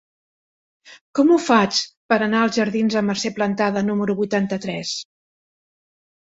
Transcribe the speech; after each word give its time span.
Com 1.17 1.33
ho 1.35 1.35
faig 1.47 1.81
per 2.13 2.17
anar 2.27 2.39
als 2.45 2.55
jardins 2.61 2.97
de 2.97 3.03
Mercè 3.11 3.33
Plantada 3.37 3.85
número 3.91 4.17
vuitanta-tres? 4.23 4.97